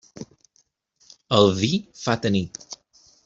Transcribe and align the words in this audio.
El 1.39 1.53
vi 1.59 1.71
fa 2.05 2.17
tenir. 2.27 2.45